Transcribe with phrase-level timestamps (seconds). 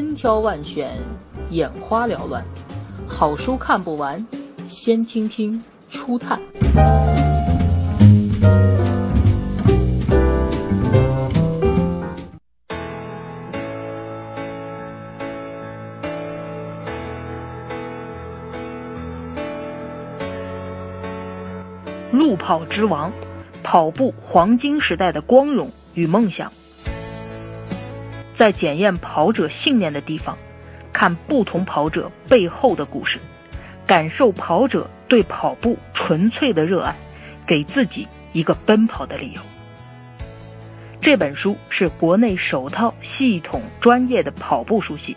[0.00, 0.96] 千挑万选，
[1.50, 2.42] 眼花缭乱，
[3.06, 4.26] 好书看不完，
[4.66, 6.40] 先听听初探。
[22.10, 23.12] 路跑之王，
[23.62, 26.50] 跑步黄金时代的光荣与梦想。
[28.40, 30.38] 在检验跑者信念的地方，
[30.94, 33.20] 看不同跑者背后的故事，
[33.86, 36.96] 感受跑者对跑步纯粹的热爱，
[37.46, 39.42] 给自己一个奔跑的理由。
[41.02, 45.14] 这本书是国内首套系统专业的跑步书系，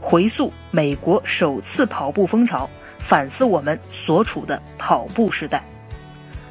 [0.00, 2.70] 回溯美国首次跑步风潮，
[3.00, 5.64] 反思我们所处的跑步时代。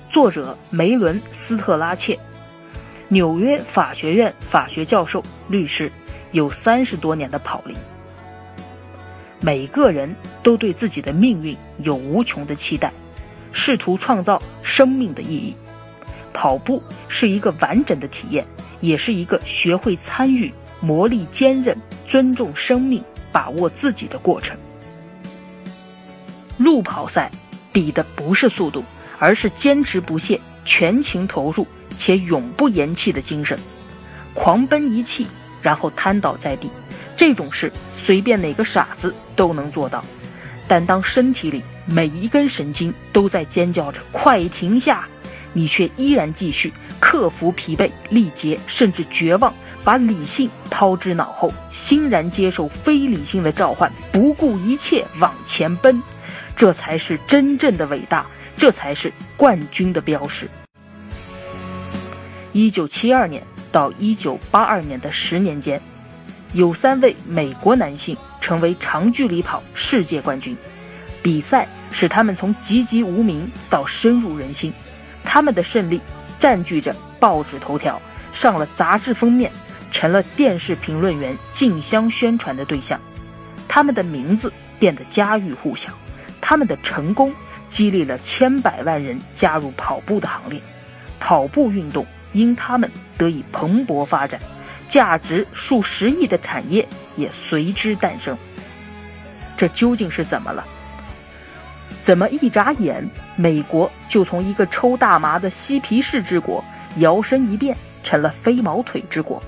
[0.10, 2.20] 作者梅伦斯特拉切。
[3.08, 5.92] 纽约法学院法学教授、律师，
[6.32, 7.76] 有三十多年的跑龄。
[9.40, 12.92] 每个人都对自己的命运有无穷的期待，
[13.52, 15.56] 试图创造生命的意义。
[16.34, 18.44] 跑步是一个完整的体验，
[18.82, 24.58] 也是一个学会参与、磨砺坚韧、尊重生命、把握自己的过程。
[26.58, 27.30] 路跑赛
[27.72, 28.84] 比的不是速度，
[29.20, 31.68] 而是坚持不懈、全情投入。
[31.96, 33.58] 且永不言弃的精神，
[34.34, 35.26] 狂奔一气，
[35.62, 36.70] 然后瘫倒在地，
[37.16, 40.04] 这种事随便哪个傻子都能做到。
[40.68, 45.08] 但当身体里每一根神经都在尖叫着“快停下”，
[45.54, 56.02] 你却依然继续克服疲惫、力竭，甚至绝望，把理性抛之脑后，欣然接受非理性的召唤，不顾一切往前奔，
[56.56, 58.26] 这才是真正的伟大，
[58.58, 60.50] 这才是冠军的标识。
[62.56, 65.82] 一九七二年到一九八二年的十年间，
[66.54, 70.56] 有三位美国男性成为长距离跑世界冠军。
[71.22, 74.72] 比赛使他们从籍籍无名到深入人心，
[75.22, 76.00] 他们的胜利
[76.40, 79.52] 占据着报纸头条，上了杂志封面，
[79.92, 82.98] 成了电视评论员竞相宣传的对象。
[83.68, 85.90] 他们的名字变得家喻户晓，
[86.40, 87.34] 他们的成功
[87.68, 90.62] 激励了千百万人加入跑步的行列。
[91.20, 92.06] 跑步运动。
[92.36, 94.40] 因他们得以蓬勃发展，
[94.90, 96.86] 价值数十亿的产业
[97.16, 98.38] 也随之诞生。
[99.56, 100.66] 这究竟是怎么了？
[102.02, 106.62] 怎么一眨眼，美国就从一个抽大麻的嬉皮士之国，
[106.98, 109.42] 摇身一变成了飞毛腿之国？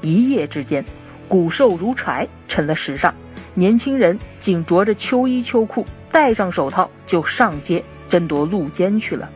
[0.00, 0.84] 一夜之间，
[1.26, 3.12] 骨瘦如柴成了时尚，
[3.54, 9.28] 年轻人仅着着秋衣秋裤，戴上手套就上街争夺路肩去了。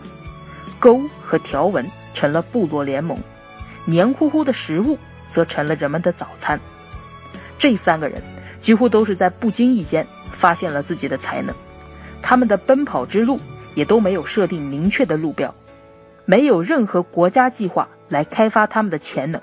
[0.79, 1.85] 勾和条纹。
[2.15, 3.19] 成了部落联盟，
[3.85, 4.99] 黏糊糊的食物
[5.29, 6.59] 则成了人们的早餐。
[7.59, 8.23] 这三个人
[8.59, 11.55] 几乎都是在不经意间发现了自己的才能，
[12.23, 13.41] 他们的奔跑之路
[13.75, 15.55] 也都没有设定明确的路标，
[16.25, 19.41] 没有任何国家计划来开发他们的潜能，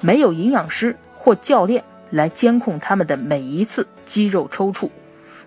[0.00, 4.90] 没有营养师或教练来监控他们的每一次肌肉抽搐，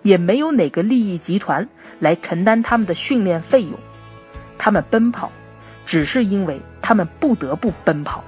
[0.02, 3.72] 也没有哪个利益集团来承担他们的训练费用，
[4.56, 5.30] 他们奔跑。
[5.88, 8.22] 只是因为他们不得不奔跑，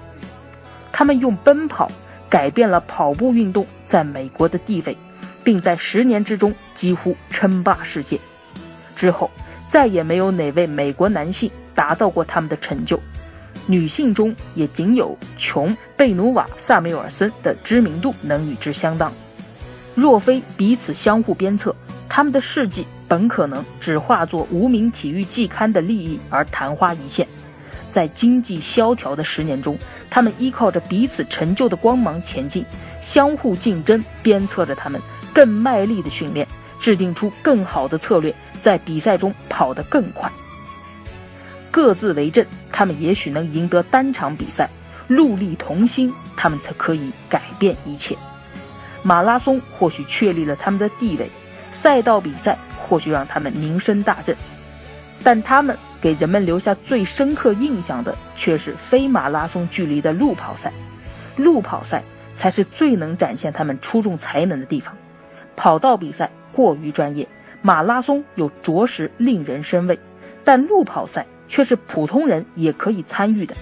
[0.90, 1.92] 他们用奔跑
[2.26, 4.96] 改变了跑步运动在美国的地位，
[5.44, 8.18] 并在十年之中几乎称霸世界。
[8.96, 9.30] 之后
[9.68, 12.98] 再也没有哪位美国男性达到过他们的成就，
[13.66, 19.12] 女性中也仅有琼·贝努瓦·萨缪尔森的知名度能与之相当。
[19.94, 21.76] 若非彼此相互鞭策，
[22.08, 27.28] 他们的事迹本可能只化作无名体育季刊的利益而昙花一现。
[27.90, 32.64] 在经济萧条的十年中，他们依靠着彼此成就的光芒前进，
[33.00, 35.00] 相互竞争，鞭策着他们
[35.32, 36.46] 更卖力的训练，
[36.78, 40.30] 制定出更好的策略，在比赛中跑得更快。
[41.70, 44.66] 各自为政，他们也许能赢得单场比赛；
[45.08, 48.16] 戮力同心，他们才可以改变一切。
[49.02, 51.30] 马拉松或许确立了他们的地位，
[51.70, 54.36] 赛道比赛或许让他们名声大振，
[55.22, 55.76] 但他们。
[56.00, 60.72] 给人们留下最深刻印象的却是非马拉松距离的路跑赛，
[61.36, 62.02] 路跑赛
[62.32, 64.96] 才是最能展现他们出众才能的地方。
[65.56, 67.28] 跑道比赛过于专业，
[67.60, 69.98] 马拉松又着实令人生畏，
[70.42, 73.54] 但路跑赛却是普通人也可以参与的。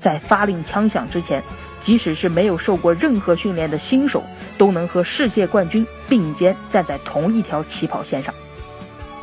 [0.00, 1.42] 在发令枪响之前，
[1.80, 4.22] 即使是没有受过任何训练的新手，
[4.58, 8.34] 都能和世界冠军并肩站在同一条起跑线上。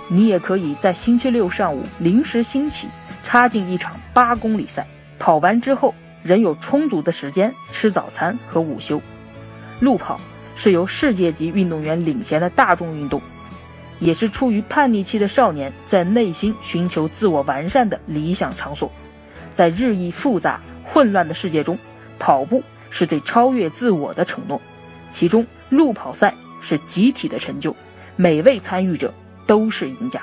[0.08, 2.88] 你也可以在星期六上午临时兴起，
[3.24, 4.86] 插进一场八公里赛。
[5.18, 9.02] 跑完之后，仍有充足的时间吃早餐和午休。
[9.80, 10.20] 路跑
[10.56, 13.22] 是由世界级运动员领衔的大众运动，
[14.00, 18.92] 也是出于叛逆期的少年在内心寻求自我完善的理想场所。
[19.54, 21.78] 在日益复杂、混乱的世界中，
[22.20, 24.62] 跑步是对超越自我的承诺。
[25.10, 27.76] 其中，路跑赛是集体的成就，
[28.16, 29.14] 每位参与者
[29.46, 30.22] 都是赢家。